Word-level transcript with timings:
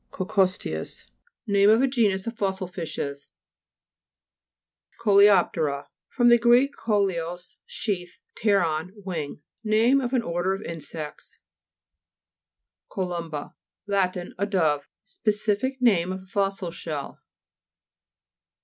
COCCO'STEUS 0.09 1.05
Name 1.45 1.69
of 1.69 1.83
a 1.83 1.87
genus 1.87 2.25
of 2.25 2.35
fossil 2.35 2.65
fishes 2.67 3.29
(p. 4.93 5.03
32). 5.03 5.03
COLEO'PTERA 5.03 5.85
fr. 6.07 6.23
gr. 6.37 6.55
koleos, 6.75 7.57
sheath, 7.67 8.17
pferon, 8.35 8.93
wing. 8.95 9.43
Name 9.63 10.01
of 10.01 10.13
an 10.13 10.23
order 10.23 10.55
of 10.55 10.63
insects. 10.63 11.37
COLU'MBA 12.91 13.53
Lat. 13.85 14.17
A 14.39 14.45
dove. 14.47 14.89
Specific 15.03 15.79
name 15.83 16.11
of 16.11 16.23
a 16.23 16.25
fossil 16.25 16.71
shell. 16.71 17.19